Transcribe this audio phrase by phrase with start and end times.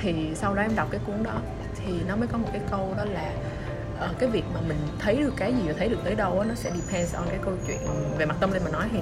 [0.00, 1.40] thì sau đó em đọc cái cuốn đó
[1.76, 3.32] thì nó mới có một cái câu đó là
[4.10, 6.44] uh, cái việc mà mình thấy được cái gì và thấy được tới đâu đó,
[6.44, 7.78] nó sẽ depends on cái câu chuyện
[8.18, 8.88] về mặt tâm linh mà nói.
[8.92, 8.98] Thì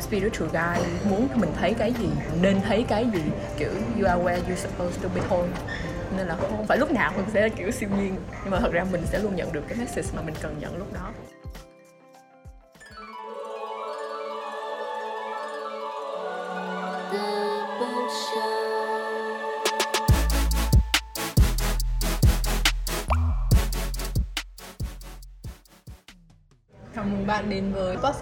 [0.00, 2.08] spiritual guide muốn mình thấy cái gì
[2.42, 3.22] nên thấy cái gì
[3.58, 5.46] kiểu you are where you supposed to be thôi.
[6.16, 8.84] Nên là không phải lúc nào mình sẽ kiểu siêu nhiên nhưng mà thật ra
[8.92, 11.10] mình sẽ luôn nhận được cái message mà mình cần nhận lúc đó.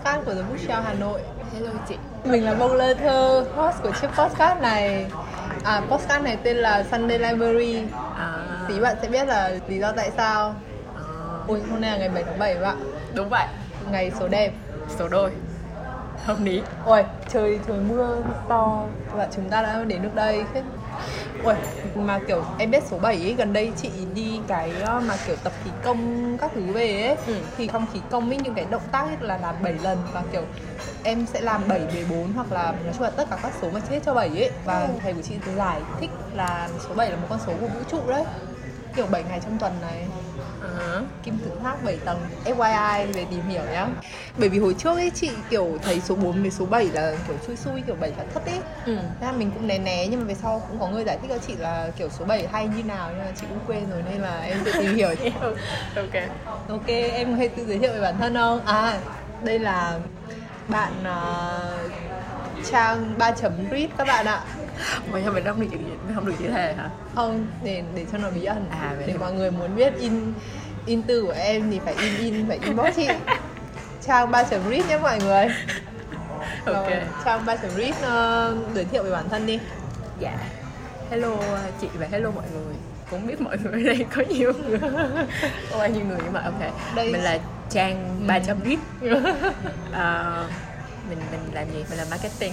[0.06, 1.20] Podcast của The Bookshelf Hà Nội.
[1.54, 1.96] Hello chị.
[2.24, 5.06] Mình là Bông Lơ Thơ, host của chiếc podcast này.
[5.64, 7.82] À, podcast này tên là Sunday Library.
[8.18, 8.38] À,
[8.68, 10.54] Thì bạn sẽ biết là lý do tại sao.
[10.96, 11.02] À,
[11.46, 12.76] Ui, hôm nay là ngày 7 tháng 7 bạn
[13.14, 13.46] Đúng vậy.
[13.90, 14.52] Ngày số đẹp.
[14.98, 15.30] Số đôi.
[16.24, 16.62] Hợp lý.
[16.84, 18.16] Ôi, trời trời mưa
[18.48, 18.82] to.
[19.12, 20.44] Và chúng ta đã đến được đây.
[20.54, 20.62] Thế-
[21.46, 21.54] Ui,
[21.94, 25.36] mà kiểu em biết số 7 ấy, gần đây chị đi cái ờ, mà kiểu
[25.36, 27.16] tập khí công các thứ về ấy.
[27.26, 27.34] Ừ.
[27.56, 30.22] Thì trong khí công ấy những cái động tác ấy là làm 7 lần Và
[30.32, 30.42] kiểu
[31.02, 33.70] em sẽ làm 7 về 4 hoặc là nói chung là tất cả các số
[33.70, 34.50] mà chết cho 7 ấy.
[34.64, 37.80] Và thầy của chị giải thích là số 7 là một con số của vũ
[37.90, 38.24] trụ đấy.
[38.96, 40.06] Kiểu 7 ngày trong tuần này
[40.80, 42.20] à, kim tự tháp 7 tầng.
[42.44, 43.86] FYI về tìm hiểu nhá.
[44.38, 47.36] Bởi vì hồi trước ấy chị kiểu thấy số 4 với số 7 là kiểu
[47.46, 48.60] xui xui kiểu 7 là thất ấy.
[48.86, 48.96] Ừ.
[49.20, 51.28] Thế là mình cũng né né nhưng mà về sau cũng có người giải thích
[51.28, 54.02] cho chị là kiểu số 7 hay như nào nhưng mà chị cũng quên rồi
[54.10, 55.08] nên là em tự tìm hiểu.
[55.96, 56.22] Ok.
[56.68, 56.86] Ok.
[56.86, 58.66] Em có thể tự giới thiệu về bản thân không?
[58.66, 59.00] À
[59.44, 59.98] đây là
[60.68, 61.92] bạn uh,
[62.70, 64.40] trang 3 chấm read các bạn ạ
[65.12, 65.68] Mà sao mình không được
[66.06, 66.90] mình không được chữ thề hả?
[67.14, 68.66] không để để cho nó bí ẩn.
[68.70, 70.32] À, vậy để mọi người muốn biết in
[70.86, 73.08] in từ của em thì phải in in phải inbox chị.
[74.06, 75.46] Trang 3 chấm read nhé mọi người.
[76.66, 76.86] Ok.
[77.24, 79.58] Trang 3 chấm read uh, giới thiệu về bản thân đi.
[80.20, 80.36] Dạ.
[81.10, 81.40] Hello uh,
[81.80, 82.74] chị và hello mọi người.
[83.10, 84.78] Cũng biết mọi người ở đây có nhiều người.
[85.70, 86.60] Có bao nhiêu người nhưng mà ok.
[86.96, 87.38] Đây- Mình là
[87.70, 88.26] Trang Ừ.
[88.26, 88.78] 300 VIP
[89.92, 90.44] Ờ,
[91.08, 91.84] mình mình làm gì?
[91.88, 92.52] Mình làm marketing.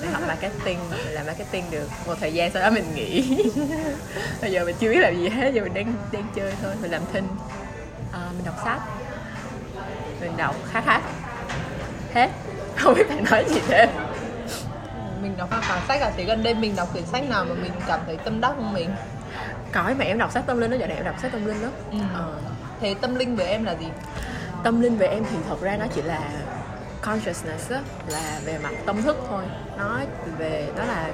[0.00, 3.44] Mình học marketing mình làm marketing được một thời gian sau đó mình nghỉ.
[4.40, 6.72] Bây giờ mình chưa biết làm gì hết giờ mình đang đang chơi thôi.
[6.82, 7.28] Mình làm thinh.
[8.12, 8.80] Ờ, mình đọc sách.
[10.20, 11.00] Mình đọc khá khá.
[12.14, 12.30] Hết.
[12.76, 13.88] Không biết phải nói gì thêm.
[15.22, 16.10] Mình đọc cả sách à?
[16.16, 18.72] Thế gần đây mình đọc quyển sách nào mà mình cảm thấy tâm đắc không
[18.72, 18.90] mình?
[19.72, 21.62] Có mà em đọc sách tâm linh đó giờ này em đọc sách tâm linh
[21.62, 21.98] đó Ừ.
[22.14, 22.32] Ờ,
[22.80, 23.86] thế tâm linh với em là gì?
[24.64, 26.20] Tâm linh về em thì thật ra nó chỉ là
[27.04, 29.44] consciousness á, là về mặt tâm thức thôi
[29.78, 30.00] nó
[30.38, 31.10] về nó là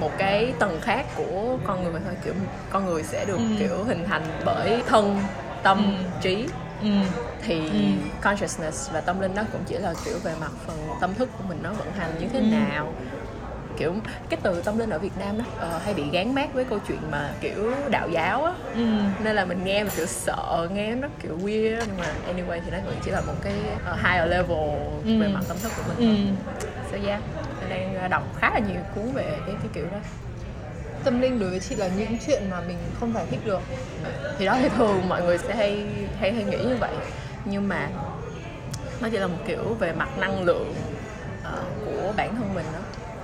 [0.00, 2.34] một cái tầng khác của con người thôi kiểu
[2.70, 3.44] con người sẽ được Ừ.
[3.58, 5.20] kiểu hình thành bởi thân
[5.62, 6.04] tâm Ừ.
[6.20, 6.48] trí
[6.82, 6.88] ừ
[7.42, 7.74] thì Ừ.
[8.22, 11.44] consciousness và tâm linh nó cũng chỉ là kiểu về mặt phần tâm thức của
[11.48, 12.44] mình nó vận hành như thế Ừ.
[12.44, 12.92] nào
[13.76, 13.94] kiểu
[14.28, 16.78] cái từ tâm linh ở Việt Nam nó ờ, hay bị gán mát với câu
[16.88, 18.52] chuyện mà kiểu đạo giáo á.
[18.74, 18.86] Ừ.
[19.24, 21.82] Nên là mình nghe mình kiểu sợ nghe nó kiểu weird.
[21.86, 23.54] Nhưng mà anyway thì nó vẫn chỉ là một cái
[23.92, 24.58] uh, higher level
[25.04, 25.20] Ừ.
[25.20, 26.04] về mặt tâm thức của ừ.
[26.04, 26.36] mình
[26.92, 27.20] so yeah
[27.60, 29.98] mình đang đọc khá là nhiều cuốn về cái cái kiểu đó.
[31.04, 33.60] Tâm linh đối với chị là những chuyện mà mình không giải thích được.
[34.38, 35.86] Thì đó thì thường mọi người sẽ hay
[36.20, 36.92] hay hay nghĩ như vậy.
[37.44, 37.88] Nhưng mà
[39.00, 40.74] nó chỉ là một kiểu về mặt năng lượng
[41.44, 42.78] ờ, của bản thân mình đó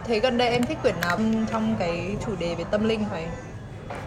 [0.04, 1.18] thế gần đây em thích quyển nào
[1.50, 3.26] trong cái chủ đề về tâm linh này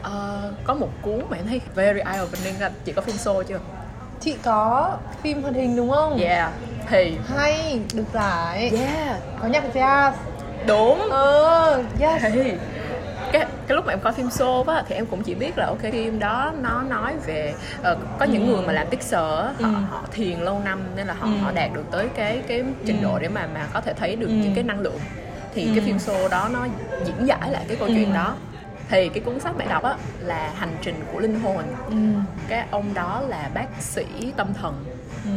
[0.02, 3.44] Ờ, có một cuốn mà em thấy very eye opening là chị có phim show
[3.44, 3.60] chưa?
[4.22, 6.18] Chị có phim hoạt hình đúng không?
[6.20, 6.52] Yeah
[6.90, 7.18] thì.
[7.38, 8.72] Hay được giải.
[8.78, 9.18] Yeah.
[9.42, 10.12] Có nhạc jazz.
[10.68, 11.10] Đúng.
[11.12, 12.22] Ờ yes.
[12.34, 12.54] Thì.
[13.32, 15.66] Cái cái lúc mà em coi phim show á thì em cũng chỉ biết là
[15.66, 18.54] ok phim đó nó nói về ờ, có những Ừ.
[18.56, 19.66] người mà làm pixel á họ, Ừ.
[19.90, 21.32] họ thiền lâu năm nên là họ Ừ.
[21.44, 23.04] họ đạt được tới cái cái trình Ừ.
[23.04, 24.34] độ để mà mà có thể thấy được Ừ.
[24.34, 25.00] những cái năng lượng
[25.54, 25.72] thì Ừ.
[25.76, 26.68] cái phim show đó nó
[27.06, 27.94] diễn giải lại cái câu Ừ.
[27.96, 28.36] chuyện đó.
[28.90, 31.64] Thì cái cuốn sách bạn đọc á là hành trình của linh hồn.
[31.90, 31.96] Ừ.
[32.48, 34.06] Cái ông đó là bác sĩ
[34.38, 34.86] tâm thần.
[35.26, 35.30] Ừ.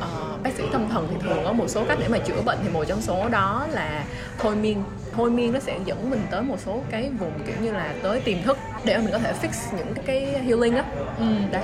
[0.00, 0.08] Ờ,
[0.42, 2.68] bác sĩ tâm thần thì thường có một số cách để mà chữa bệnh thì
[2.68, 4.04] một trong số đó là
[4.38, 4.82] thôi miên
[5.16, 8.20] thôi miên nó sẽ dẫn mình tới một số cái vùng kiểu như là tới
[8.20, 10.84] tiềm thức để mình có thể fix những cái, cái healing á.
[11.18, 11.24] Ừ.
[11.50, 11.62] Đấy.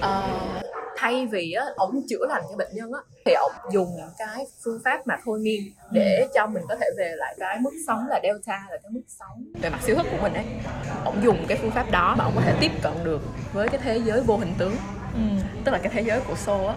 [0.00, 0.22] Ờ,
[1.00, 4.80] thay vì á ông chữa lành cho bệnh nhân á thì ông dùng cái phương
[4.84, 5.60] pháp mà thôi miên
[5.90, 9.00] để cho mình có thể về lại cái mức sống là delta là cái mức
[9.08, 10.44] sống về mặt siêu thức của mình ấy.
[11.04, 13.20] Ông dùng cái phương pháp đó mà ông có thể tiếp cận được
[13.52, 14.76] với cái thế giới vô hình tướng.
[15.14, 15.20] Ừ.
[15.64, 16.74] Tức là cái thế giới của Sô á.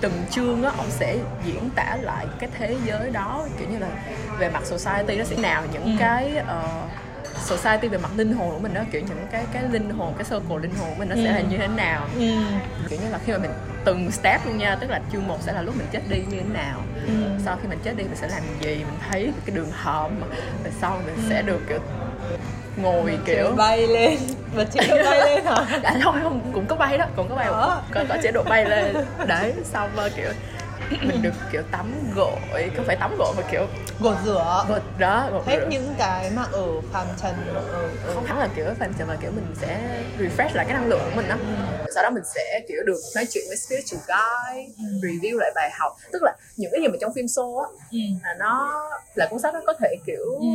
[0.00, 3.88] Từng chương á ông sẽ diễn tả lại cái thế giới đó kiểu như là
[4.38, 5.90] về mặt society nó sẽ nào những Ừ.
[5.98, 6.82] cái ờ,
[7.44, 10.24] society về mặt linh hồn của mình đó kiểu những cái cái linh hồn cái
[10.24, 11.32] circle linh hồn của mình nó sẽ Ừ.
[11.32, 12.06] là như thế nào.
[12.16, 12.30] Ừ.
[12.88, 13.50] Kiểu như là khi mà mình
[13.84, 16.36] từng step luôn nha tức là chương 1 sẽ là lúc mình chết đi như
[16.40, 16.82] thế nào.
[17.06, 17.12] Ừ.
[17.44, 20.72] Sau khi mình chết đi mình sẽ làm gì mình thấy cái đường hầm rồi
[20.80, 21.78] sau mình sẽ được kiểu
[22.76, 24.18] ngồi kiểu bay lên.
[24.56, 25.54] Bật chế độ bay lên hả?
[25.82, 26.50] À thôi không?
[26.54, 27.46] Cũng có bay đó cũng có bay.
[27.50, 27.82] Có.
[27.94, 28.96] có, có chế độ bay lên.
[29.26, 30.28] Đấy xong rồi kiểu
[31.02, 33.66] mình được kiểu tắm gội không phải tắm gội mà kiểu
[34.00, 35.68] gột rửa gội đó gội hết rửa.
[35.68, 39.30] những cái mà ở phàm trần ở, ở không hẳn là kiểu phần mà kiểu
[39.30, 39.80] mình sẽ
[40.18, 41.36] refresh lại cái năng lượng của mình đó
[41.94, 44.68] sau đó mình sẽ kiểu được nói chuyện với spiritual guide
[45.02, 47.98] review lại bài học tức là những cái gì mà trong phim show á ừ.
[48.22, 48.80] là nó
[49.14, 50.46] là cuốn sách nó có thể kiểu Ừ.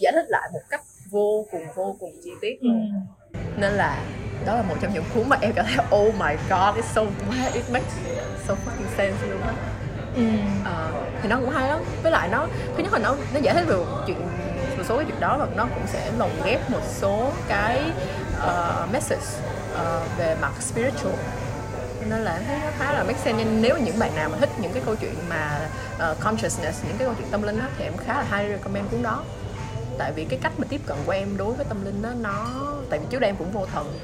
[0.00, 2.68] giải thích lại một cách vô cùng vô cùng chi tiết Ừ.
[3.56, 3.98] nên là
[4.46, 7.02] đó là một trong những cuốn mà em cảm thấy oh my god it's so
[7.54, 7.92] it makes
[8.48, 9.52] so fucking sense luôn á.
[10.16, 10.22] Ừ.
[10.64, 10.90] Ờ,
[11.22, 11.80] thì nó cũng hay lắm.
[12.02, 12.46] Với lại nó
[12.76, 14.20] thứ nhất là nó nó giải thích một chuyện
[14.76, 17.82] một số cái chuyện đó và nó cũng sẽ lồng ghép một số cái
[18.36, 19.26] uh, message
[19.74, 21.14] ờ, về mặt spiritual.
[22.10, 23.44] Nên là thấy nó khá là make sense.
[23.44, 25.68] Nên nếu những bạn nào mà thích những cái câu chuyện mà
[25.98, 28.90] ờ, consciousness những cái câu chuyện tâm linh đó thì em khá là hay recommend
[28.90, 29.22] cuốn đó.
[29.98, 32.46] Tại vì cái cách mà tiếp cận của em đối với tâm linh đó nó
[32.90, 33.98] tại vì trước đây em cũng vô thần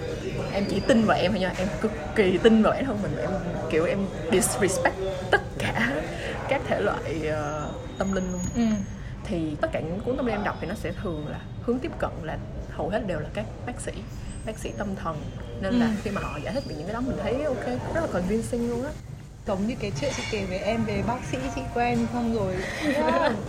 [0.53, 3.17] em chỉ tin vào em thôi nha em cực kỳ tin vào bản thân mình
[3.21, 3.31] em
[3.71, 3.99] kiểu em
[4.33, 4.95] disrespect
[5.31, 6.03] tất cả
[6.49, 7.69] các thể loại ờ,
[7.99, 8.63] tâm linh luôn Ừ.
[9.25, 11.79] thì tất cả những cuốn tâm linh em đọc thì nó sẽ thường là hướng
[11.79, 12.39] tiếp cận là
[12.71, 13.93] hầu hết đều là các bác sĩ
[14.47, 15.17] bác sĩ tâm thần
[15.61, 15.93] nên là Ừ.
[16.05, 18.71] khi mà họ giải thích về những cái đó mình thấy ok rất là convincing
[18.71, 18.91] luôn á
[19.51, 22.57] giống như cái chuyện chị kể với em về bác sĩ chị quen xong rồi.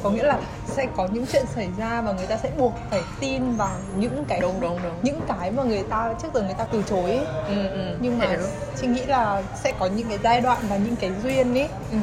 [0.03, 3.01] Có nghĩa là sẽ có những chuyện xảy ra và người ta sẽ buộc phải
[3.19, 4.94] tin vào những cái đúng đúng đúng.
[5.03, 7.12] những cái mà người ta trước giờ người ta từ chối.
[7.12, 7.25] Ấy.
[7.48, 8.39] ừ, ừ, nhưng mà hiểu.
[8.81, 11.98] chị nghĩ là sẽ có những cái giai đoạn và những cái duyên ấy ừ.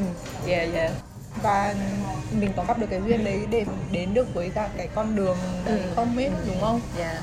[0.46, 0.90] yeah yeah.
[1.42, 1.74] Và
[2.40, 5.36] mình có gặp được cái duyên đấy để đến được với cả cái con đường
[5.66, 5.78] Ừ.
[5.96, 6.80] không ấy đúng không?
[6.98, 7.16] Yeah.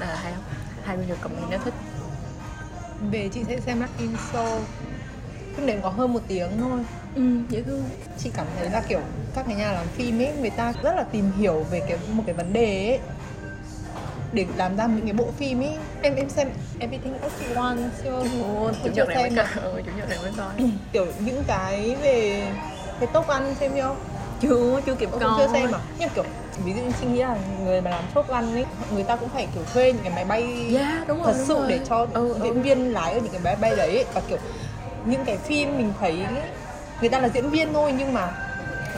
[0.00, 0.44] Đó là hay không
[0.84, 1.74] hay bây giờ comment nếu thích.
[3.10, 4.58] Về chị sẽ xem Lucky Show
[5.56, 6.80] phim đấy có hơn một tiếng thôi.
[7.14, 7.84] Ừ, dễ thương.
[8.18, 9.00] Chị cảm thấy là kiểu
[9.34, 12.22] các cái nhà làm phim ấy người ta rất là tìm hiểu về cái một
[12.26, 12.98] cái vấn đề ấy.
[14.32, 15.74] Để làm ra những cái bộ phim ấy.
[16.02, 16.48] Em em xem
[16.78, 18.22] Everything Everyone chưa?
[18.42, 19.48] Ồ, chủ nhật này mới à?
[19.62, 20.52] ừ, chủ nhật này mới coi.
[20.92, 22.42] Kiểu những cái về
[23.00, 23.94] cái top ăn xem chưa?
[24.40, 25.34] Chưa chưa kịp coi.
[25.36, 26.24] chưa xem à nhưng kiểu
[26.64, 28.64] ví dụ như chị nghĩ là người mà làm top ăn ấy
[28.94, 31.46] người ta cũng phải kiểu thuê những cái máy bay yeah đúng rồi thật đúng
[31.48, 31.66] sự rồi.
[31.68, 32.40] để cho ừ, ừ.
[32.44, 34.04] diễn viên lái ở những cái máy bay đấy ấy.
[34.14, 34.38] và kiểu
[35.06, 36.26] những cái phim mình thấy
[37.00, 38.28] người ta là diễn viên thôi nhưng mà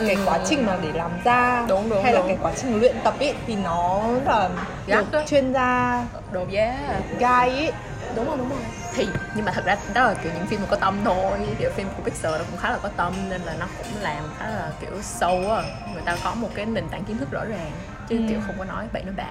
[0.06, 0.22] cái Ừ.
[0.26, 2.28] quá trình mà để làm ra Đúng, đúng, hay là đúng.
[2.28, 4.48] cái quá trình luyện tập ấy thì nó là
[4.86, 7.26] Gắt được chuyên gia đồ giá guy
[7.66, 7.72] ấy
[8.14, 8.58] đúng rồi đúng rồi
[8.94, 11.70] thì nhưng mà thật ra đó là kiểu những phim mà có tâm thôi kiểu
[11.76, 14.46] phim của Pixar nó cũng khá là có tâm nên là nó cũng làm khá
[14.50, 15.62] là kiểu sâu á
[15.92, 17.70] người ta có một cái nền tảng kiến thức rõ ràng
[18.08, 18.22] chứ Ừ.
[18.28, 19.30] kiểu không có nói bậy nói bạ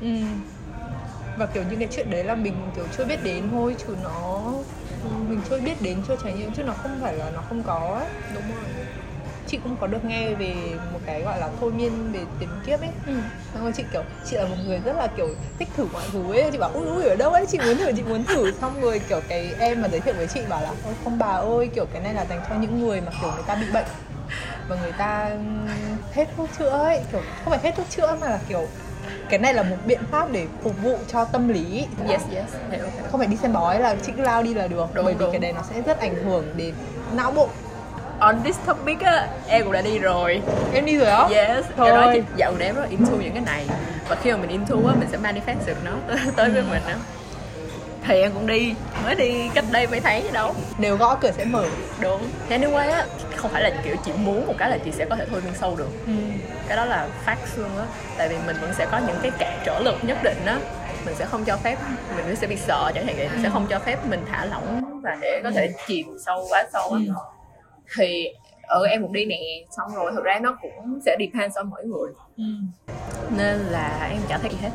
[0.00, 0.08] ừ.
[1.36, 4.42] và kiểu những cái chuyện đấy là mình kiểu chưa biết đến thôi chứ nó
[5.28, 7.98] mình chưa biết đến chưa trải nghiệm chứ nó không phải là nó không có.
[7.98, 8.08] Ấy.
[8.34, 8.64] đúng rồi.
[9.46, 10.54] Chị cũng có được nghe về
[10.92, 12.90] một cái gọi là thôi miên về tiền kiếp ấy.
[13.06, 13.12] Ừ.
[13.54, 15.28] xong rồi chị kiểu chị là một người rất là kiểu
[15.58, 16.50] thích thử mọi thứ ấy.
[16.52, 17.46] Chị bảo ui ui ở đâu ấy?
[17.46, 18.52] Chị muốn thử chị muốn thử.
[18.60, 21.26] Xong rồi kiểu cái em mà giới thiệu với chị bảo là ôi không bà
[21.32, 23.86] ơi kiểu cái này là dành cho những người mà kiểu người ta bị bệnh
[24.68, 25.30] và người ta
[26.12, 27.00] hết thuốc chữa ấy.
[27.12, 28.66] Kiểu không phải hết thuốc chữa mà là kiểu
[29.28, 31.86] cái này là một biện pháp để phục vụ cho tâm lý.
[32.08, 32.50] Yes yes.
[32.70, 33.02] Hiểu hiểu.
[33.10, 35.30] không phải đi xem bói là cứ lao đi là được Đúng, bởi vì đúng.
[35.32, 36.74] cái đấy nó sẽ rất ảnh hưởng đến
[37.14, 37.48] não bộ.
[38.18, 40.42] On this topic á em cũng đã đi rồi.
[40.74, 41.28] Em đi rồi á?
[41.30, 41.90] Yes Thôi.
[41.90, 43.66] Nói chị dạo này em rất into những cái này.
[44.08, 46.82] Và khi mà mình into á mình sẽ manifest được nó tới, tới với mình
[46.86, 46.96] á
[48.08, 48.74] thì em cũng đi.
[49.04, 50.54] Mới đi cách đây mấy tháng gì đâu.
[50.78, 51.64] Nếu gõ cửa sẽ mở.
[52.00, 52.22] Đúng.
[52.48, 55.16] Thế anyway á không phải là kiểu chị muốn một cái là chị sẽ có
[55.16, 55.88] thể thôi miên sâu được.
[56.06, 56.12] Ừ.
[56.68, 57.84] cái đó là facts luôn á.
[58.18, 60.58] Tại vì mình vẫn sẽ có những cái cản trở lực nhất định á.
[61.06, 61.76] Mình sẽ không cho phép
[62.16, 63.28] mình sẽ bị sợ chẳng hạn vậy.
[63.32, 66.64] Mình sẽ không cho phép mình thả lỏng và để có thể chìm sâu quá
[66.72, 67.00] sâu á.
[67.96, 68.28] Thì
[68.62, 69.38] ở em cũng đi nè.
[69.76, 72.10] Xong rồi thực ra nó cũng sẽ depends on mỗi người.
[72.36, 72.44] Ừ.
[73.36, 74.70] nên là em chả thấy gì hết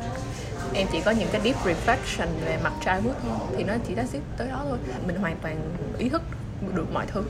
[0.72, 3.38] em chỉ có những cái deep reflection về mặt childhood thôi.
[3.56, 4.78] Thì nó chỉ that's it tới đó thôi.
[5.06, 5.60] Mình hoàn toàn
[5.98, 6.22] ý thức
[6.74, 7.24] được mọi thứ.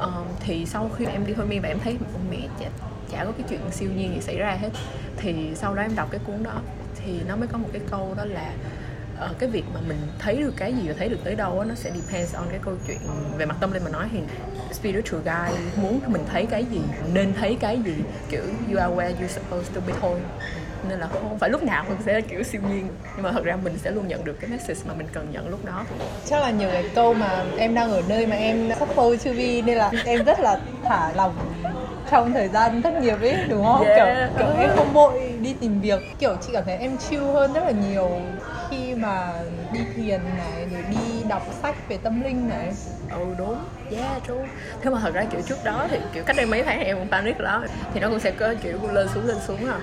[0.00, 1.96] Um, thì sau khi em đi thôi miên và em thấy
[2.30, 2.66] mẹ chả,
[3.12, 4.68] chả có cái chuyện siêu nhiên gì xảy ra hết
[5.16, 6.60] thì sau đó em đọc cái cuốn đó
[6.96, 8.52] thì nó mới có một cái câu đó là
[9.30, 11.64] uh, cái việc mà mình thấy được cái gì và thấy được tới đâu đó,
[11.64, 12.98] nó sẽ depends on cái câu chuyện
[13.38, 14.08] về mặt tâm linh mà nói.
[14.12, 14.20] Thì
[14.72, 16.80] spiritual guy muốn mình thấy cái gì
[17.12, 17.94] nên thấy cái gì
[18.30, 20.20] kiểu you are where you supposed to be thôi
[20.88, 22.88] nên là không phải lúc nào mình sẽ kiểu siêu nhiên.
[23.16, 25.48] Nhưng mà thật ra mình sẽ luôn nhận được cái message mà mình cần nhận
[25.48, 25.84] lúc đó.
[26.26, 29.32] Chắc là nhiều cái câu mà em đang ở nơi mà em sắp phôi chưa
[29.32, 31.34] vi nên là em rất là thả lòng
[32.10, 33.86] trong thời gian thất nghiệp ấy đúng không?
[33.86, 34.30] Yeah.
[34.38, 36.00] kiểu, kiểu em không vội đi tìm việc.
[36.18, 38.10] Kiểu chị cảm thấy em chill hơn rất là nhiều
[38.70, 39.32] khi mà
[39.72, 42.72] đi thiền này rồi đi đọc sách về tâm linh này.
[43.10, 43.56] Ừ đúng.
[43.90, 44.48] Yeah true.
[44.82, 47.08] Thế mà thật ra kiểu trước đó thì kiểu cách đây mấy tháng em cũng
[47.08, 47.64] panic lắm.
[47.94, 49.78] Thì nó cũng sẽ có kiểu lên xuống lên xuống à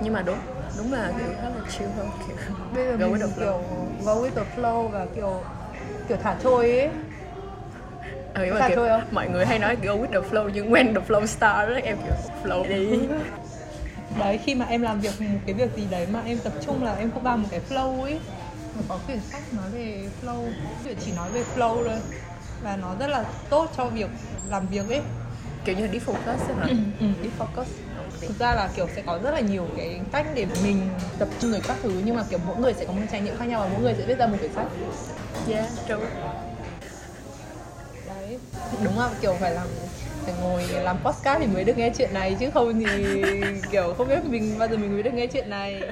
[0.00, 0.38] nhưng mà đúng
[0.76, 2.36] đúng là kiểu khá là chill hơn kiểu
[2.74, 3.36] bây giờ Go with mình the flow.
[3.38, 3.60] kiểu
[4.04, 5.42] go with the flow và kiểu
[6.08, 6.90] kiểu thả trôi ấy.
[8.34, 9.02] Ừ, nhưng Thả mà kiểu không?
[9.10, 12.12] mọi người hay nói go with the flow nhưng when the flow start em kiểu
[12.44, 12.98] flow đi.
[14.18, 16.84] Đấy khi mà em làm việc một cái việc gì đấy mà em tập trung
[16.84, 18.18] là em không vào một cái flow ấy
[18.74, 20.42] mà có quyển sách nói về flow
[20.84, 21.98] quyển chỉ nói về flow thôi.
[22.62, 24.10] Và nó rất là tốt cho việc
[24.50, 25.00] làm việc ấy.
[25.64, 26.66] Kiểu như đi focus hả?
[27.00, 27.64] Ừ, đi focus
[28.20, 31.52] thực ra là kiểu sẽ có rất là nhiều cái cách để mình tập trung
[31.52, 33.60] được các thứ nhưng mà kiểu mỗi người sẽ có một trải nghiệm khác nhau
[33.60, 34.66] và mỗi người sẽ viết ra một quyển sách.
[35.48, 35.96] Yeah true.
[38.06, 38.38] Đấy.
[38.84, 39.66] Đúng là kiểu phải làm
[40.24, 43.22] phải ngồi làm podcast thì mới được nghe chuyện này chứ không thì
[43.70, 45.82] kiểu không biết mình bao giờ mình mới được nghe chuyện này.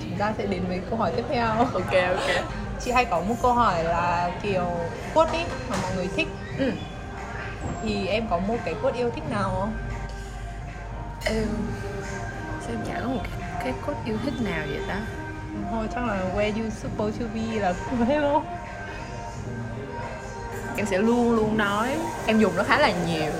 [0.00, 1.46] Chúng ta sẽ đến với câu hỏi tiếp theo.
[1.48, 4.66] Ok ok chị hay có một câu hỏi là kiểu
[5.14, 6.28] quote ý mà mọi người thích.
[6.58, 6.72] Ừ.
[7.82, 9.72] thì em có một cái quote yêu thích nào không?
[11.24, 11.46] Em
[12.60, 15.00] sao em chả có một cái, cái cốt yêu thích nào vậy ta?
[15.70, 18.46] Thôi chắc là where you supposed to be là không phải không
[20.76, 21.96] em sẽ luôn luôn nói.
[22.26, 23.32] Em dùng nó khá là nhiều.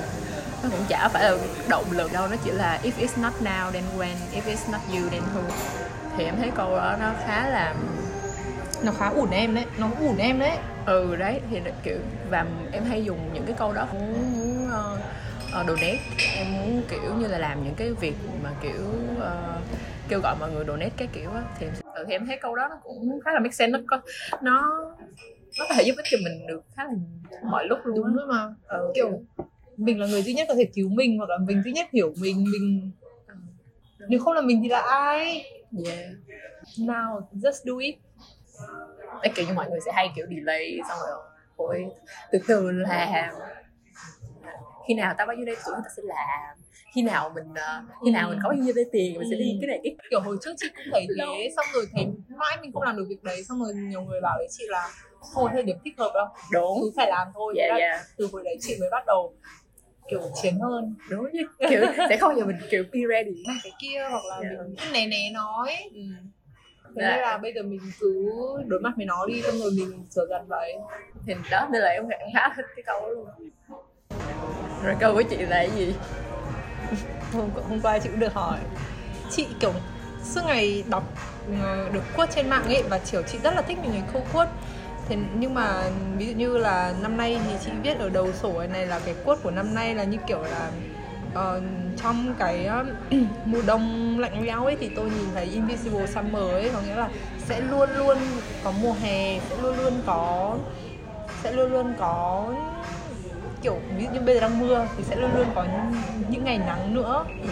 [0.63, 1.37] Nó cũng chả phải là
[1.69, 4.81] động lực đâu nó chỉ là if it's not now then when if it's not
[4.89, 5.43] you then who.
[6.17, 7.75] Thì em thấy câu đó nó khá là
[8.85, 10.57] nó khá ủn em đấy nó ủn em đấy.
[10.87, 11.99] Ừ đấy thì kiểu
[12.31, 14.99] và em hay dùng những cái câu đó muốn muốn uh,
[15.61, 15.99] uh, donate.
[16.37, 18.87] Em muốn kiểu như là làm những cái việc mà kiểu
[19.17, 19.63] uh,
[20.09, 22.57] kêu gọi mọi người donate cái kiểu á thì em ừ, thì em thấy câu
[22.57, 24.01] đó nó cũng khá là make sense nó có
[24.43, 24.85] nó
[25.59, 26.91] nó có thể giúp ích cho mình được khá là
[27.43, 28.55] mọi lúc luôn đúng rồi mà.
[28.67, 29.23] Ừ, kiểu
[29.77, 32.15] mình là người duy nhất có thể cứu mình hoặc là mình duy nhất hiểu
[32.17, 32.91] mình mình
[34.09, 35.45] nếu không là mình thì là ai?
[35.87, 36.11] Yeah.
[36.79, 37.95] nào just do it
[39.23, 41.19] Đấy, kiểu như mọi người sẽ hay kiểu delay xong rồi
[41.57, 41.87] ôi
[42.33, 43.35] từ từ làm.
[44.89, 46.57] Khi nào tao bao nhiêu đây tuổi tao sẽ làm?
[46.95, 49.59] Khi nào mình ờ, khi nào mình có bao nhiêu đây tiền mình sẽ đi
[49.61, 52.73] cái này cái kiểu hồi trước chị cũng thấy thế xong rồi thấy mãi mình
[52.73, 54.89] không làm được việc đấy xong rồi nhiều người bảo với chị là
[55.35, 56.79] thôi thời điểm thích hợp đâu đúng.
[56.81, 57.55] cứ phải làm thôi.
[57.57, 58.05] Dạ Thế là dạ.
[58.17, 59.35] từ hồi đấy chị mới bắt đầu
[60.09, 60.95] kiểu chiến hơn.
[61.11, 63.43] Đúng như kiểu sẽ không giờ mình kiểu be ready.
[63.63, 64.49] Cái kia hoặc là Dạ.
[64.63, 66.01] mình cứ né né nói ừ.
[66.97, 68.31] Thế nên là bây giờ mình cứ
[68.67, 70.75] đối mặt với nó đi xong rồi mình sửa dần vậy.
[71.27, 73.27] Thì đó nên là em, em khá thích cái câu đó luôn.
[74.85, 75.95] Rồi câu của chị là cái gì?
[77.33, 78.59] Hôm, hôm qua chị cũng được hỏi.
[79.31, 79.73] Chị kiểu
[80.25, 81.03] suốt ngày đọc
[81.63, 84.23] ờ, được quote trên mạng ấy và kiểu chị rất là thích những cái câu
[84.33, 84.51] quote.
[85.09, 85.83] Thế nhưng mà
[86.17, 89.15] ví dụ như là năm nay thì chị viết ở đầu sổ này là cái
[89.25, 90.71] quote của năm nay là như kiểu là
[91.35, 91.61] ờ,
[91.97, 92.85] trong cái ờ,
[93.45, 97.09] mùa đông lạnh lẽo ấy thì tôi nhìn thấy invisible summer ấy có nghĩa là
[97.39, 98.19] sẽ luôn luôn
[98.65, 100.57] có mùa hè sẽ luôn luôn có
[101.43, 102.47] sẽ luôn luôn có
[103.63, 106.45] kiểu ví dụ như bây giờ đang mưa thì sẽ luôn luôn có những, những
[106.45, 107.49] ngày nắng nữa ừ.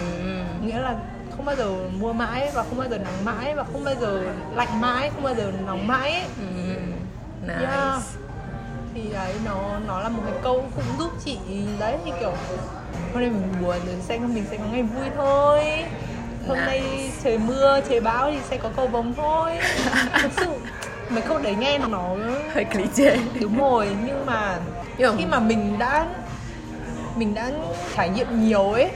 [0.67, 0.97] nghĩa là
[1.37, 4.23] không bao giờ mưa mãi và không bao giờ nắng mãi và không bao giờ
[4.55, 6.25] lạnh mãi không bao giờ nóng mãi ấy.
[6.39, 6.75] Ừ.
[7.47, 8.03] nice Yeah.
[8.95, 11.39] Thì đấy nó nó là một cái câu cũng giúp chị
[11.81, 12.33] đấy thì kiểu
[13.13, 15.65] hôm nay mình buồn rồi sẽ mình sẽ có ngày vui thôi.
[16.49, 16.67] Hôm Nice.
[16.67, 19.53] nay trời mưa trời bão thì sẽ có cầu vồng thôi.
[20.23, 20.47] Thực sự
[21.11, 22.17] mấy câu đấy nghe nó
[22.55, 23.17] hơi cliché.
[23.41, 24.59] đúng rồi nhưng mà
[24.99, 26.07] nhưng khi mà mình đã
[27.17, 27.51] mình đã
[27.97, 28.91] trải nghiệm nhiều ấy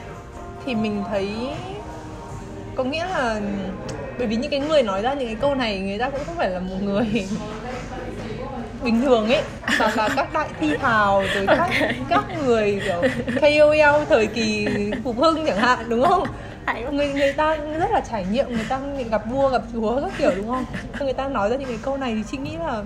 [0.67, 1.31] thì mình thấy
[2.77, 3.41] có nghĩa là
[4.19, 6.37] bởi vì những cái người nói ra những cái câu này người ta cũng không
[6.37, 7.29] phải là một người
[8.85, 9.43] bình thường ấy.
[9.79, 11.71] Mà là các đại thi hào rồi các
[12.09, 13.03] các người kiểu
[13.41, 14.69] KOL thời kỳ
[15.05, 16.29] phục hưng chẳng hạn đúng không?
[16.91, 20.31] Người người ta rất là trải nghiệm người ta gặp vua gặp chúa các kiểu
[20.37, 20.65] đúng không?
[21.01, 22.83] Người ta nói ra những cái câu này thì chị nghĩ là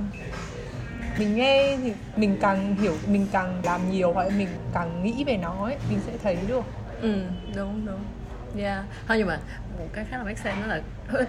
[1.18, 5.24] mình nghe thì mình càng hiểu mình càng làm nhiều hoặc là mình càng nghĩ
[5.24, 6.64] về nó ấy mình sẽ thấy được.
[7.02, 7.14] Ừ
[7.56, 8.00] đúng đúng
[8.58, 9.38] yeah thôi nhưng mà
[9.78, 10.80] một cái khá là make sense đó là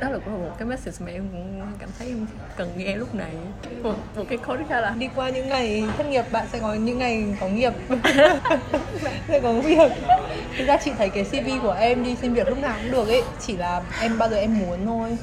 [0.01, 2.25] đó là cũng một cái message mà em cũng cảm thấy em
[2.57, 3.31] cần nghe lúc này.
[3.83, 6.73] Một, một cái code khá là đi qua những ngày thất nghiệp bạn sẽ có
[6.73, 7.73] những ngày có nghiệp.
[9.27, 9.91] Sẽ có việc.
[10.57, 13.07] Thực ra chị thấy cái cv của em đi xin việc lúc nào cũng được
[13.07, 13.23] ấy.
[13.39, 15.17] Chỉ là em bao giờ em muốn thôi.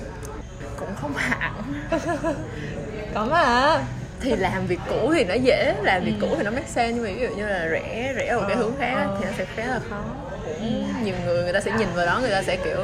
[0.78, 1.52] Cũng không hẳn.
[3.14, 3.78] Có mà.
[4.20, 6.26] Thì làm việc cũ thì nó dễ làm việc Ừ.
[6.28, 6.92] cũ thì nó make sense.
[6.92, 9.04] Nhưng mà ví dụ như là rẽ rẽ ở một cái Ờ, hướng khác á,
[9.04, 9.16] ờ.
[9.20, 10.02] thì nó sẽ khá là khó
[10.46, 12.80] cũng nhiều người người ta sẽ nhìn vào đó người ta sẽ kiểu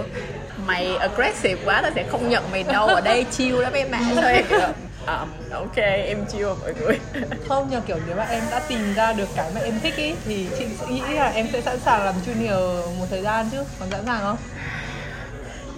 [0.66, 4.00] mày aggressive quá tao sẽ không nhận mày đâu ở đây chill lắm em ạ.
[4.14, 4.60] Thôi kiểu
[5.06, 6.98] um, ok em chill mọi người.
[7.48, 10.14] Không nhờ kiểu nếu mà em đã tìm ra được cái mà em thích ý
[10.24, 13.90] thì chị nghĩ là em sẽ sẵn sàng làm junior một thời gian chứ còn
[13.90, 14.36] sẵn sàng không?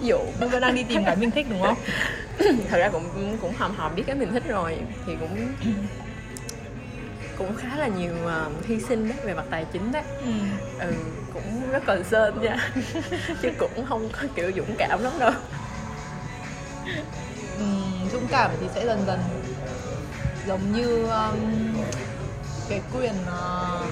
[0.01, 1.77] Dụ em vẫn đang đi tìm cái mình thích đúng không?
[2.69, 5.53] Thật ra cũng cũng hòm hòm biết cái mình thích rồi thì cũng
[7.37, 10.03] cũng khá là nhiều uh, hy sinh đấy về mặt tài chính đấy.
[10.21, 10.31] Ừ.
[10.79, 10.93] ừ
[11.35, 12.57] cũng rất còn sơn nha.
[13.41, 15.31] Chứ cũng không có kiểu dũng cảm lắm đâu.
[17.57, 17.65] Ừ,
[18.11, 19.19] dũng cảm thì sẽ dần dần.
[20.47, 21.37] Giống như um,
[22.69, 23.87] cái quyền ờ,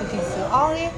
[0.00, 0.90] uh, thì sữa ong ấy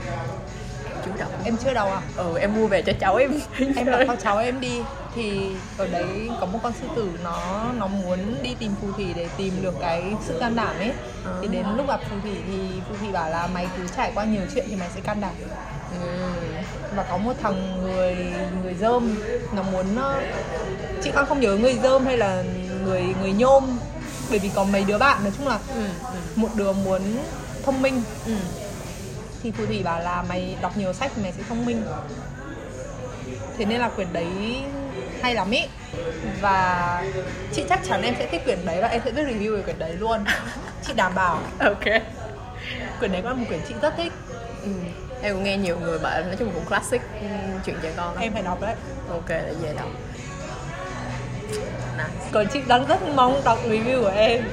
[1.13, 3.33] chủ động em chưa đầu à ừ em mua về cho cháu em
[3.77, 4.81] em đặt con cháu em đi
[5.15, 9.07] thì ở đấy có một con sư tử nó nó muốn đi tìm phù thủy
[9.17, 10.93] để tìm được cái sự can đảm ấy
[11.25, 11.33] À.
[11.43, 14.25] thì đến lúc gặp phù thủy thì phù thủy bảo là mày cứ trải qua
[14.25, 15.31] nhiều chuyện thì mày sẽ can đảm
[16.03, 16.09] ừ.
[16.97, 18.17] và có một thằng người
[18.63, 19.17] người dơm
[19.53, 20.23] nó muốn ờ,
[21.03, 22.43] chị con không nhớ người dơm hay là
[22.85, 23.79] người người nhôm
[24.31, 25.81] bởi vì có mấy đứa bạn nói chung là Ừ.
[26.13, 26.19] Ừ.
[26.37, 27.01] một đứa muốn
[27.65, 28.33] thông minh Ừ.
[29.43, 31.83] thì phù thủy bảo là mày đọc nhiều sách mày sẽ thông minh.
[33.59, 34.27] Thế nên là quyển đấy
[35.23, 35.63] hay lắm ý.
[36.41, 37.03] Và
[37.53, 39.79] chị chắc chắn em sẽ thích quyển đấy và em sẽ viết review về quyển
[39.79, 40.25] đấy luôn.
[40.87, 41.39] Chị đảm bảo.
[41.59, 41.85] Ok.
[42.99, 44.13] Quyển đấy là một quyển chị rất thích.
[44.63, 44.71] Ừ.
[45.23, 47.27] em cũng nghe nhiều người bảo nói chung cũng classic ừ,
[47.67, 48.23] chuyện trẻ con lắm.
[48.23, 48.75] em phải đọc đấy.
[49.11, 49.89] Ok để về đọc.
[51.99, 52.29] Nice.
[52.33, 54.45] còn chị đang rất mong đọc review của em.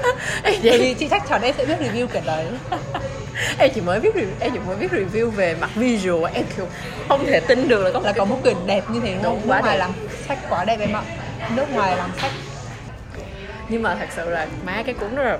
[0.42, 2.46] Bởi vì chị chắc chắn em sẽ viết review quyển đấy
[3.58, 6.66] em chỉ mới viết em chỉ mới viết review về mặt visual em kiểu
[7.08, 9.60] không thể tin được là có là có một quyển đẹp như thế đúng quá
[9.60, 9.78] Nước ngoài đẹp.
[9.78, 9.90] làm
[10.28, 11.02] sách quá đẹp em ạ.
[11.56, 12.30] Nước ngoài làm sách.
[13.68, 15.38] Nhưng mà thật sự là má cái cuốn đó là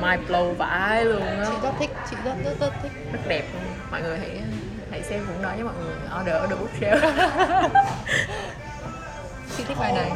[0.00, 1.44] mind blow vãi luôn á.
[1.48, 2.92] Chị rất thích, chị rất rất rất thích.
[3.12, 3.62] Rất đẹp luôn.
[3.90, 4.30] mọi người hãy
[4.90, 5.94] hãy xem cuốn đó với mọi người.
[6.20, 7.68] Order the bookshelf.
[9.56, 10.10] Chị thích bài này.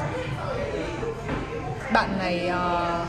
[1.92, 3.04] Bạn này ờ,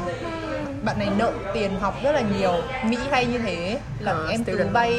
[0.87, 2.53] Bạn này nợ tiền học rất là nhiều
[2.83, 4.71] Mỹ hay như thế Là Ờ, em student.
[4.73, 4.91] vay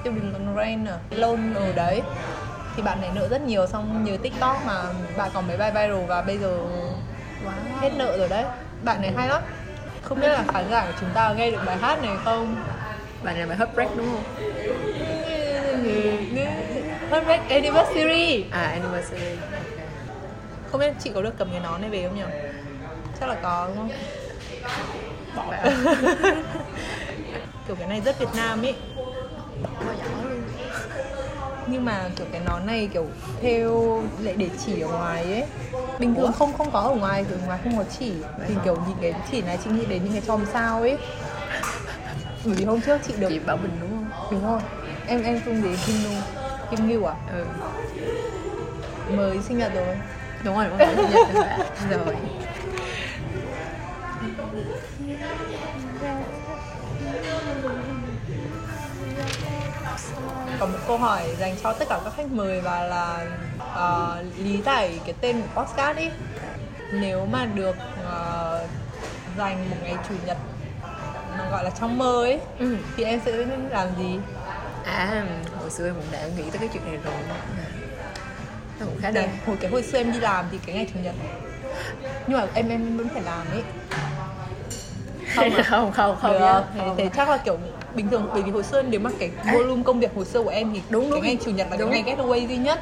[0.00, 2.02] Student loan à, Loan ở đấy.
[2.76, 4.82] Thì bạn này nợ rất nhiều Xong nhờ TikTok mà
[5.16, 6.58] bạn có mấy bài viral Và bây giờ
[7.44, 7.80] wow.
[7.80, 8.44] hết nợ rồi đấy.
[8.84, 9.42] Bạn này hay lắm.
[10.02, 12.56] Không biết là khán giả của chúng ta nghe được bài hát này không?
[13.22, 14.24] Bài này bài heartbreak đúng không?
[17.10, 18.44] Heartbreak Anniversary.
[18.50, 19.36] À anniversary.
[19.52, 19.60] Ok.
[20.70, 22.22] Không biết chị có được cầm cái nón này về không nhỉ?
[23.20, 23.90] Chắc là có đúng không?
[25.36, 25.54] Bỏ
[27.66, 28.74] Kiểu cái này rất Việt Nam ấy
[30.24, 30.42] luôn
[31.66, 33.06] Nhưng mà kiểu cái nón này kiểu
[33.42, 35.44] theo lại để chỉ ở ngoài ấy.
[35.98, 38.12] Bình thường không không có ở ngoài, ở ngoài không có chỉ.
[38.48, 40.98] Thì kiểu nhìn cái chỉ này chị nghĩ đến những cái chòm sao ấy.
[42.44, 44.06] Bởi vì hôm trước chị được chị bảo bình đúng không?
[44.30, 44.60] Đúng rồi.
[45.06, 46.10] Em em chung gì Kim Nu
[46.70, 47.14] Kim Ngưu à?
[47.32, 47.44] ừ.
[49.16, 49.96] Mới sinh nhật rồi.
[50.44, 51.10] Đúng rồi đúng rồi sinh
[51.90, 52.16] nhật rồi
[60.60, 63.26] có một câu hỏi dành cho tất cả các khách mời và là
[63.58, 66.08] ờ, lý giải cái tên của podcast đi.
[66.92, 68.66] Nếu mà được ờ,
[69.38, 70.36] dành một ngày chủ nhật
[71.38, 72.76] mà gọi là trong mơ ấy ừ.
[72.96, 73.32] thì em sẽ
[73.70, 74.18] làm gì?
[74.84, 75.26] À
[75.60, 77.14] hồi xưa em cũng đã nghĩ tới cái chuyện này rồi.
[78.80, 79.30] Nó cũng khá Để đơn.
[79.46, 81.14] hồi cái hồi xưa em đi làm thì cái ngày chủ nhật
[82.26, 83.62] nhưng mà em em vẫn phải làm ấy
[85.40, 86.94] không không không không được Không.
[86.98, 87.58] thế chắc là kiểu
[87.94, 90.50] bình thường bởi vì hồi xưa nếu mà cái volume công việc hồi xưa của
[90.50, 91.22] em thì Đúng, cái đúng.
[91.22, 91.90] ngày chủ nhật là Đúng.
[91.92, 92.78] cái ngày getaway duy nhất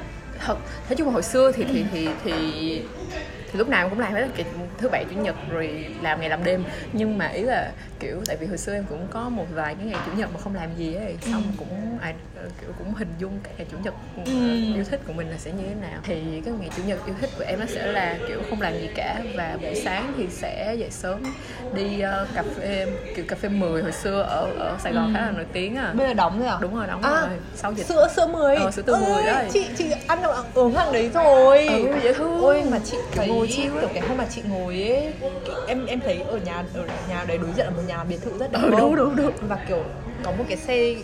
[0.47, 0.57] thật
[0.89, 2.33] nói chung là hồi xưa thì thì thì thì
[3.53, 4.47] thì lúc nào cũng làm hết kiểu
[4.79, 8.37] thứ bảy chủ nhật rồi làm ngày làm đêm nhưng mà ý là kiểu tại
[8.37, 10.71] vì hồi xưa em cũng có một vài cái ngày chủ nhật mà không làm
[10.77, 12.13] gì ấy xong cũng à,
[12.61, 13.95] kiểu cũng hình dung cái ngày chủ nhật
[14.27, 14.75] Ừ.
[14.75, 16.01] yêu thích của mình là sẽ như thế nào.
[16.03, 18.79] Thì cái ngày chủ nhật yêu thích của em nó sẽ là kiểu không làm
[18.81, 21.23] gì cả và buổi sáng thì sẽ dậy sớm
[21.73, 25.11] đi ờ, cà phê kiểu cà phê 10 hồi xưa ở ở Sài Gòn Ừ.
[25.15, 25.93] khá là nổi tiếng à.
[25.97, 26.57] Bây giờ đóng rồi à?
[26.61, 27.39] Đúng rồi đóng À, rồi.
[27.55, 29.49] Sau dịch sữa sữa 10 Ờ, sữa tươi 10 Ơi, đấy.
[29.53, 31.67] chị chị ăn được uống hàng đấy rồi.
[31.69, 32.41] Ừ dễ thương.
[32.43, 35.13] Ôi mà chị Kiểu thấy ngồi chill kiểu cái hôm mà chị ngồi ấy
[35.67, 38.31] em em thấy ở nhà ở nhà đấy đối diện là một nhà biệt thự
[38.39, 38.81] rất đẹp Ừ, không?
[38.81, 39.33] đúng, đúng, đúng.
[39.49, 39.83] và kiểu
[40.25, 40.95] có một cái xe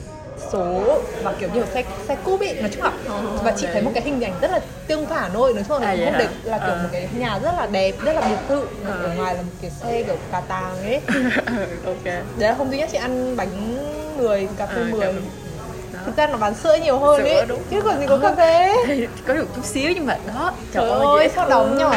[0.52, 3.72] số và kiểu nhiều xe xe cúp ý nói chung là Ờ, và chị đấy.
[3.72, 6.12] thấy một cái hình ảnh rất là tương phản thôi nói chung là À, hôm
[6.12, 6.18] hả?
[6.18, 6.80] đấy là kiểu Ờ.
[6.82, 8.90] một cái nhà rất là đẹp rất là biệt thự Ờ.
[9.02, 11.00] ở ngoài là một cái xe kiểu cà tàng ấy
[11.86, 13.76] ok đấy là hôm duy nhất chị ăn bánh
[14.18, 15.12] người cà phê 10 cà phê-
[15.92, 16.00] đó.
[16.06, 17.62] thực ra nó bán sữa nhiều hơn Sữa, ấy đúng.
[17.70, 18.74] chứ còn gì có cà phê
[19.26, 21.94] có được chút xíu nhưng mà đó trời ơi sao đóng nhỏ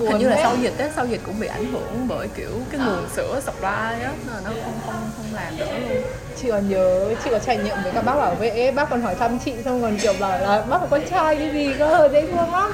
[0.00, 2.80] hình như là sau dịch á sau dịch cũng bị ảnh hưởng bởi kiểu cái
[2.86, 3.68] nguồn sữa supply
[4.04, 4.10] á
[4.44, 6.02] nó không không không làm nữa luôn.
[6.42, 9.14] Chị còn nhớ chị có trải nghiệm với cả bác bảo vệ bác còn hỏi
[9.14, 12.26] thăm chị xong còn kiểu bảo là bác có con trai cái gì cơ dễ
[12.26, 12.72] thương lắm.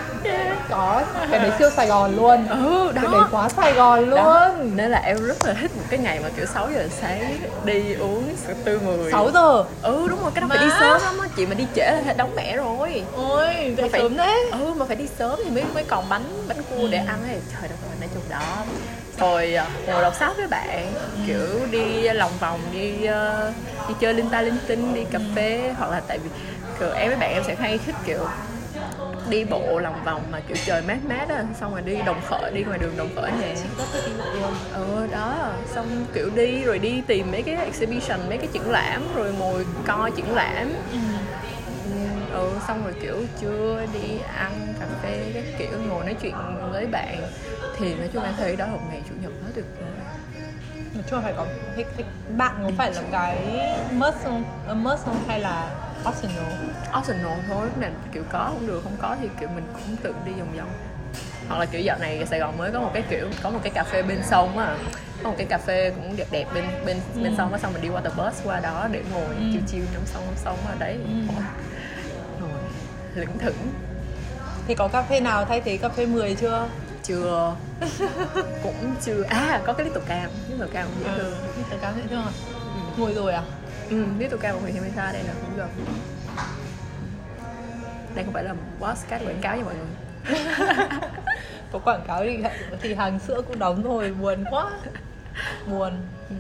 [0.71, 2.49] Có cái đấy siêu sài gòn luôn.
[2.49, 4.17] Ừ cái đấy đó quá sài gòn luôn.
[4.17, 7.37] đó nên là em rất là thích một cái ngày mà kiểu 6 giờ sáng
[7.65, 9.65] đi uống sữa tươi 10 6 giờ?
[9.83, 10.65] Ừ đúng rồi cái đó phải Má.
[10.65, 11.29] đi sớm lắm á.
[11.37, 13.03] Chị mà đi trễ là phải đóng mẹ rồi.
[13.17, 16.23] Ôi Mà phải- sớm đấy ừ mà phải đi sớm thì mới mới còn bánh
[16.49, 18.65] bánh cua để ăn ấy trời đất ơi nói chung đó.
[19.19, 20.93] Rồi ờ, ngồi đọc sách với bạn
[21.27, 23.55] kiểu đi lòng vòng đi uh,
[23.89, 26.31] đi chơi linh ta linh tinh đi cà phê hoặc là tại vì
[26.81, 28.29] kiểu em với bạn em sẽ hay thích kiểu
[29.31, 32.51] đi bộ lòng vòng mà kiểu trời mát mát á xong rồi đi đồng khởi
[32.55, 33.55] đi ngoài đường đồng khởi nè.
[33.79, 37.57] Rất thích đi bộ luôn ừ đó xong kiểu đi rồi đi tìm mấy cái
[37.57, 40.69] exhibition mấy cái triển lãm rồi ngồi coi triển lãm.
[40.93, 40.99] Ừ.
[42.33, 46.35] ừ xong rồi kiểu trưa đi ăn cà phê các kiểu ngồi nói chuyện
[46.71, 47.17] với bạn.
[47.79, 49.91] Thì nói chung em thấy đó là một ngày chủ nhật rất tuyệt vời
[50.95, 52.07] nói chung phải có thích thích.
[52.37, 53.37] Bạn có phải là cái
[53.93, 55.71] must không a must không hay là
[56.09, 56.53] optional?
[56.99, 60.33] Optional thôi nào kiểu có cũng được không có thì kiểu mình cũng tự đi
[60.33, 60.71] vòng vòng.
[61.49, 63.73] Hoặc là kiểu dạo này Sài Gòn mới có một cái kiểu có một cái
[63.75, 64.77] cà phê bên sông á.
[65.23, 67.23] Có một cái cà phê cũng đẹp đẹp bên bên Ừ.
[67.23, 69.43] bên sông á xong mình đi qua tờ bus qua đó để ngồi Ừ.
[69.53, 70.99] chiêu chiêu ngắm sông sông ở đấy.
[71.05, 71.33] Ừ.
[73.15, 73.73] Lững thững
[74.67, 76.69] thì có cà phê nào thay thế cà phê 10 chưa?
[77.03, 77.55] Chưa.
[78.63, 79.23] Cũng chưa.
[79.23, 80.31] À có cái little cam.
[80.51, 81.35] Little cam cũng dễ thương.
[81.71, 82.31] Tớ cảm thấy thương à?
[82.97, 83.43] Ngồi rồi à?
[83.91, 85.69] Ừ little cam của Nguyễn Thị Minh Sa đây là cũng gần
[88.15, 90.39] đây không phải là podcast quảng cáo cho mọi người.
[91.73, 92.39] Có quảng cáo thì
[92.83, 94.71] thì hàng sữa cũng đóng rồi buồn quá.
[95.67, 95.93] Buồn.
[96.31, 96.35] Ừ.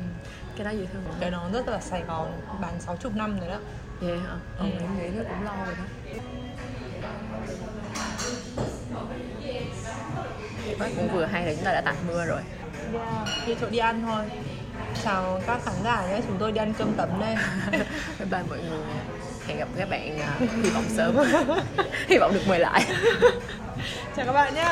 [0.56, 3.58] cái đó dễ thương cái nó rất là Sài Gòn bán 60 năm rồi đó.
[4.00, 4.34] Vậy hả?
[4.58, 4.70] Ừ, Ừ.
[4.80, 5.84] em nghĩ nó cũng lâu rồi đó
[10.96, 12.40] cũng vừa hay là chúng ta đã tạnh mưa rồi.
[12.92, 13.46] Yeah.
[13.46, 14.24] đi chỗ đi ăn thôi.
[15.04, 17.36] Chào các khán giả nhé chúng tôi đi ăn cơm tấm đây.
[18.18, 18.84] Bye bye mọi người.
[19.46, 21.16] Hẹn gặp các bạn à, hy vọng sớm.
[22.08, 22.84] Hy vọng được mời lại.
[24.16, 24.64] Chào các bạn nhé